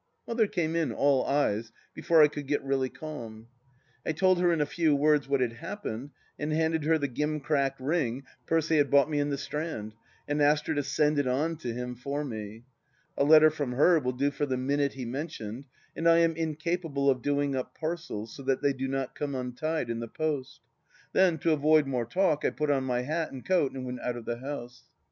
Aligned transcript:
Mother 0.27 0.47
came 0.47 0.75
in, 0.75 0.91
all 0.91 1.23
eyes, 1.25 1.71
before 1.93 2.23
I 2.23 2.27
could 2.27 2.47
get 2.47 2.63
really 2.63 2.89
calm. 2.89 3.49
I 4.03 4.13
told 4.13 4.39
her 4.39 4.51
in 4.51 4.59
a 4.59 4.65
few 4.65 4.95
words 4.95 5.27
what 5.27 5.41
had 5.41 5.53
happened, 5.53 6.09
and 6.39 6.51
handed 6.51 6.85
her 6.85 6.97
the 6.97 7.07
gimcrack 7.07 7.75
ring 7.79 8.23
Percy 8.47 8.77
had 8.77 8.89
bought 8.89 9.11
me 9.11 9.19
in 9.19 9.29
the 9.29 9.37
Strand, 9.37 9.93
and 10.27 10.41
asked 10.41 10.65
her 10.65 10.73
to 10.73 10.81
send 10.81 11.19
it 11.19 11.27
on 11.27 11.55
to 11.57 11.71
him 11.71 11.93
for 11.93 12.23
me. 12.25 12.63
A 13.15 13.23
letter 13.23 13.51
from 13.51 13.73
her 13.73 13.99
will 13.99 14.11
do 14.13 14.31
for 14.31 14.47
the 14.47 14.57
Minute 14.57 14.93
he 14.93 15.05
mentioned, 15.05 15.65
and 15.95 16.09
I 16.09 16.17
am 16.17 16.35
incapable 16.35 17.07
of 17.07 17.21
doing 17.21 17.55
up 17.55 17.77
parcels 17.79 18.33
so 18.35 18.41
that 18.41 18.63
they 18.63 18.73
do 18.73 18.87
not 18.87 19.13
come 19.13 19.35
untied 19.35 19.91
in 19.91 19.99
the 19.99 20.07
post. 20.07 20.61
Then, 21.13 21.37
to 21.37 21.51
avoid 21.53 21.85
more 21.85 22.07
talk, 22.07 22.43
I 22.43 22.49
put 22.49 22.71
on 22.71 22.85
my 22.85 23.01
hat 23.03 23.31
and 23.31 23.45
coat 23.45 23.71
and 23.73 23.85
went 23.85 24.01
out 24.01 24.17
of 24.17 24.25
the 24.25 24.39
house. 24.39 24.81